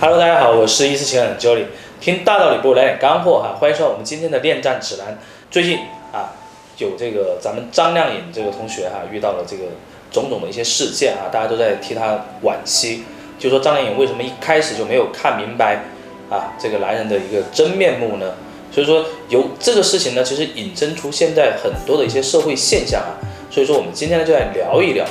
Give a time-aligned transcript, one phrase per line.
[0.00, 1.64] Hello，大家好，我是一思情感的 Jolly，
[2.00, 5.18] 听大道理不如来点干货哈，欢迎收看我们今天的恋战指南。
[5.50, 5.78] 最近
[6.12, 6.30] 啊，
[6.76, 9.64] 有这个咱们张靓颖这个同学哈，遇到了这个
[10.12, 13.02] 种种的一些事件啊，大家都在替她惋惜，
[13.40, 15.82] 就说张靓颖为什么一开始就没有看明白
[16.30, 18.34] 啊这个男人的一个真面目呢？
[18.70, 23.18] 所以说由这个事情呢，其实引申出现在很多的一些社会现象啊，
[23.50, 25.04] 所以说我们今天呢就来聊一聊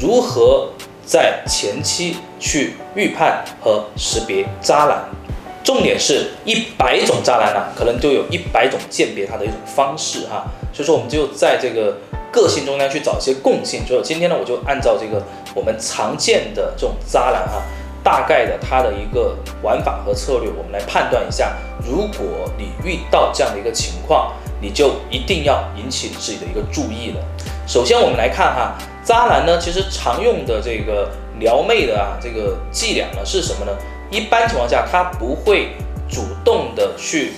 [0.00, 0.68] 如何
[1.08, 5.02] 在前期去预判和识别渣男。
[5.64, 10.44] 重点是一百种渣男呢，可能就有一百种鉴别他的一种方式哈。
[10.70, 11.96] 所以说我们就在这个
[12.30, 13.86] 个性中间去找一些共性。
[13.86, 15.22] 所以今天呢，我就按照这个
[15.54, 17.62] 我们常见的这种渣男哈，
[18.04, 21.56] 大概的他的一个玩法和策略，我们来判断一下。
[21.82, 27.24] 如果你遇到这样的一个情况，你就一定要引起自己的一个注意了。
[27.68, 33.72] 首先，我们来看哈，渣男呢，其实常用的这个撩妹的啊，这个伎俩呢是什么呢？
[34.10, 35.72] 一般情况下，他不会
[36.08, 37.34] 主动的去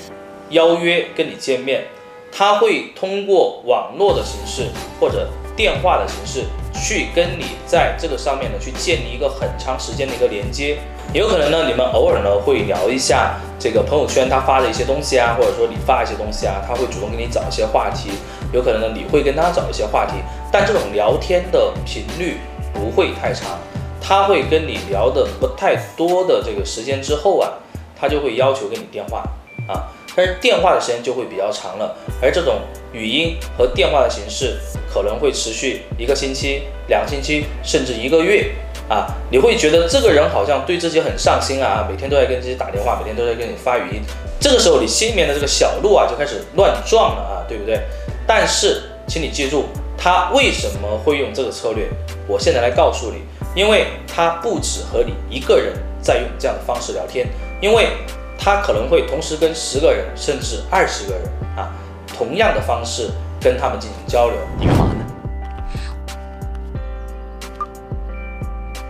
[0.51, 1.85] 邀约跟你见面，
[2.31, 6.47] 他会通过网络的形式或者电话的形式
[6.81, 10.79] 去跟你在这个上面呢去建立一个很长时间的一个连接。
[11.13, 18.11] 有可能呢，你们偶尔呢会聊一下这个朋友圈他发的一些东西啊，或者说你发一些东西啊，他会主动给你找一些话题。
[18.53, 20.15] 有可能呢，你会跟他找一些话题，
[20.51, 22.39] 但这种聊天的频率
[22.73, 23.59] 不会太长。
[24.01, 27.51] 他会跟你聊的不太多的这个时间之后啊，
[27.95, 29.23] 他就会要求跟你电话
[29.69, 32.61] 啊，但是电话的时间就会比较长了，而这种
[32.93, 34.59] 语音和电话的形式
[34.93, 38.53] 可能会持续一个星期、两个星期，甚至一个月
[38.89, 44.03] 啊，你会觉得这个人好像对自己很上心啊，每天都在跟自己打电话，每天都在跟你发语音，
[44.41, 47.81] 这个时候你心里面的这个小鹿啊就开始乱撞了啊，对不对？
[48.27, 49.67] 但是请你记住，
[49.97, 51.89] 他为什么会用这个策略？
[52.27, 53.23] 我现在来告诉你。
[53.53, 57.27] 因为他不止和你一个人在用这样的方式聊天，
[57.61, 57.89] 因为
[58.43, 61.23] 他可能会同时跟十个人甚至二十个人
[61.57, 61.71] 啊，
[62.09, 64.39] 同样的方式跟他们进行交流。
[64.59, 65.05] 你干嘛呢？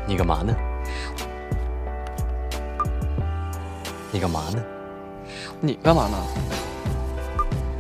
[0.07, 0.55] 你干嘛呢？
[4.13, 4.63] 你干嘛呢？
[5.61, 6.17] 你干嘛呢？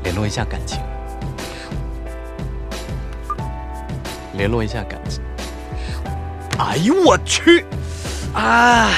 [0.03, 0.81] 联络一下感情，
[4.33, 5.23] 联络一下感情。
[6.59, 7.65] 哎呦我去！
[8.35, 8.91] 啊，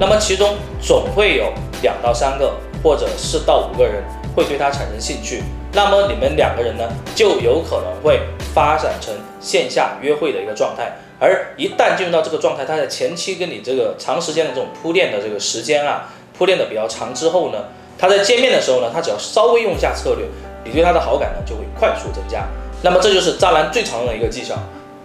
[0.00, 1.52] 那么其中总会有
[1.82, 4.02] 两到三个，或者四到五个人
[4.34, 8.20] 会对他产生兴趣，那么你们两个人呢，就有可能会
[8.54, 10.96] 发展成线下约会的一个状态。
[11.20, 17.58] 而一旦进入到这个状态，他在前期跟你这个长时间的这种铺垫的这个时间啊，铺垫的比较长之后呢，
[17.98, 20.24] 他在见面的时候呢，他只要稍微用一下策略，
[20.64, 22.46] 你对他的好感呢就会快速增加。
[22.82, 24.54] 那么这就是渣男最常用的一个技巧。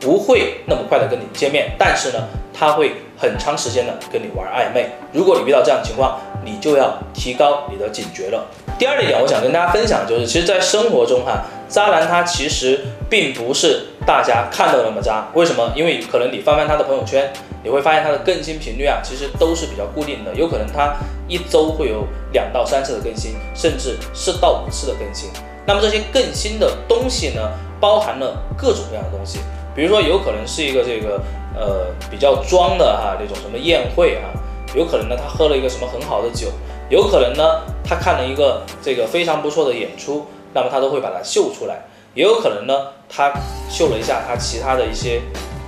[0.03, 4.89] 不会那么快的跟你见面，但是呢，他会很长时间的跟你玩暧昧。
[5.13, 8.45] 如果你遇到这样的情况，你就要提高你的警觉了。
[8.77, 15.29] 第二一点，我想跟大家分享的就是，其实，在生活中哈，渣男他其实并不是大家看到的那么渣。
[15.33, 15.71] 为什么？
[15.73, 17.31] 因为可能你翻翻他的朋友圈，
[17.63, 20.33] 你会发现他的更新频率啊，其实都是比较固定的。
[20.35, 20.95] 有可能他
[21.29, 25.29] 一周会有两到三次的更新，甚至四到五次的更新。
[25.65, 27.41] 那么这些更新的东西呢，
[27.79, 29.39] 包含了各种各样的东西。
[29.75, 31.19] 比如说，有可能是一个这个
[31.55, 34.29] 呃比较装的哈那种什么宴会哈，
[34.75, 36.47] 有可能呢他喝了一个什么很好的酒，
[36.89, 43.33] 有可能呢他看了一个这个非常不错的演出，那么他都会把它秀出来，也有可能呢他
[43.69, 45.21] 秀了一下他其他的一些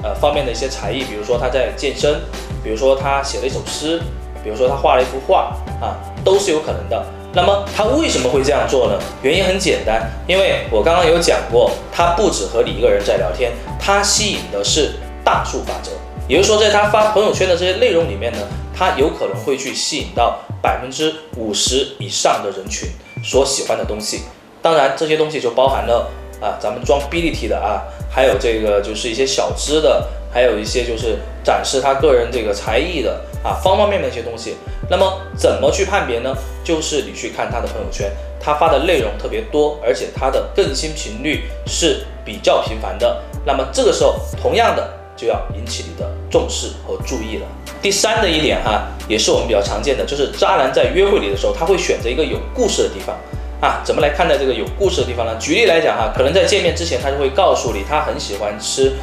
[0.03, 2.21] 呃方面的一些才艺，比如说他在健身，
[2.63, 3.99] 比如说他写了一首诗，
[4.43, 7.05] 比如说他画了一幅画啊，都是有可能的。
[7.35, 8.97] 那么他为什么会这样做呢？
[9.21, 15.91] 原因很简单，因为我刚刚有讲过，他不止和你一个人在聊天，他吸引的是大数法则，
[16.29, 18.39] 也就是说，在他发朋友圈的这些内容里面呢，
[18.73, 22.87] 他有可能会去吸引到百分之五十以上的人群
[23.21, 24.21] 所喜欢的东西。
[24.61, 34.55] 当然，这些东西就包含了啊，咱们装 BDT 的啊，还有这个就是一些小资的，还有一些就是展示他个人这个才艺的啊，方方面面一些东西。
[34.89, 36.35] 那么怎么去判别呢？
[36.63, 43.21] 就是你去看他的朋友圈，他发的内容特别多，而且他的更新频率是比较频繁的。
[43.45, 47.47] 那么这个时候，同样的就要引起你的重视和注意了。
[47.81, 53.15] 第三的一点哈，也是我们比较常见的，就是渣男在约会里的时候，他会选择一个有故事的地方
[53.61, 53.81] 啊。
[53.83, 55.35] 怎么来看待这个有故事的地方呢？
[55.39, 58.93] 举例来讲哈，可能在见面之前，他就会告诉你，他很喜欢吃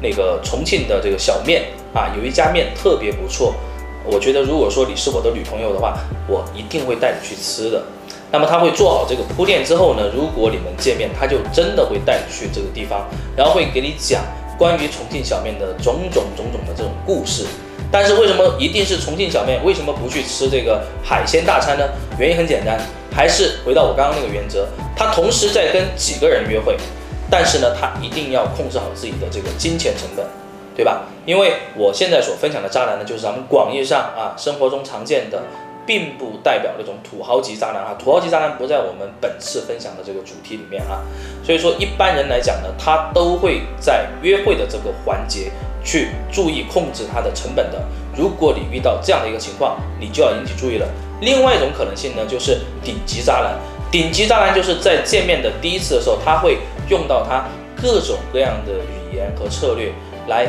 [0.00, 3.54] 那个重庆的这个小面啊，有一家面特别不错。
[4.04, 7.82] 我觉得，如果说你是我的女朋友的话，我一定会带你去吃的。
[8.32, 14.22] 那么他会做好这个铺垫之后呢，如果你们见面，他就真的会带你去这个地方，然后会给你讲
[14.56, 17.44] 关于重庆小面的种种种种的这种故事。
[17.92, 19.60] 但是为什么一定是重庆小面？
[19.64, 21.84] 为什么不去吃这个海鲜大餐呢？
[22.18, 22.80] 原因很简单，
[23.12, 26.76] 还是回到我刚刚那个原则，他同时在跟几个人约会，
[27.28, 30.24] 但是呢，他一定要控制好自己的这个金钱成本，
[30.80, 31.02] 对吧？
[31.26, 35.42] 因为我现在所分享的渣男呢，就是咱们广义上啊生活中常见的。
[35.86, 41.02] 并不代表那种土豪级渣男啊，土豪级渣男不在我们本次分享的这个主题里面啊，
[41.42, 45.50] 所以说一般人来讲呢，他都会在约会的这个环节
[45.82, 47.82] 去注意控制他的成本的。
[48.16, 50.86] 如果你遇到这样的一个情况，你就要引起注意了。
[51.20, 53.58] 另外一种可能性呢，就是顶级渣男。
[53.90, 57.48] 顶级渣男就是在见面的第一次的时候，他会用到他
[57.82, 59.90] 各种各样的语言和策略
[60.28, 60.46] 来。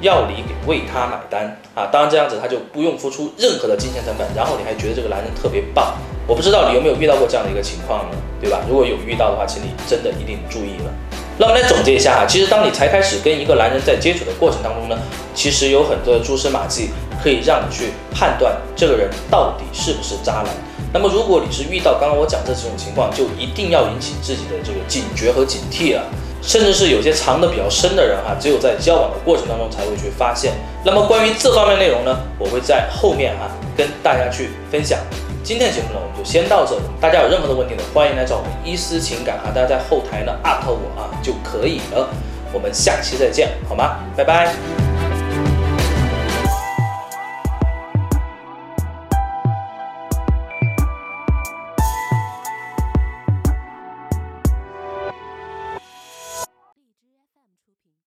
[0.00, 1.88] 要你给为他买单啊！
[1.92, 5.94] 当然这样子他就不用付出任何的金钱成本，然后你还觉得这个男人特别棒。
[6.26, 8.16] 我不知道你有没有遇到过这样的一个情况呢？
[8.40, 8.60] 对吧？
[8.68, 10.92] 如果有遇到的话，请你真的一定注意了。
[11.36, 14.98] 那我来总结一下哈，其实当你才开始跟一个男人在接触的过程当中呢，
[15.34, 16.90] 其实有很多的蛛丝马迹
[17.22, 20.48] 可以让你去判断这个人到底是不是渣男。
[20.92, 26.02] 那么如果你是遇到刚刚我讲这几种情况，就一定要引起自己的这个警觉和警惕了。
[26.42, 30.52] 甚至是有些藏的比较深的人哈，只有在交往的过程当中才会去发现。
[30.84, 34.98] 那么关于这方面内容呢，我会在后面哈跟大家去分享。
[35.42, 36.82] 今天的节目呢，我们就先到这里。
[37.00, 42.08] 大家有任何的问题呢，欢迎来找我们伊思情感啊，大家在后台呢艾特我啊就可以了。
[42.52, 43.98] 我们下期再见，好吗？
[44.16, 44.89] 拜拜。